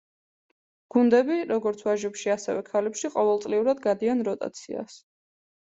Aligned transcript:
გუნდები, 0.95 1.37
როგორც 1.51 1.85
ვაჟებში, 1.89 2.33
ასევე 2.37 2.65
ქალებში 2.73 3.15
ყოველწლიურად 3.19 3.87
გადიან 3.89 4.29
როტაციას. 4.31 5.03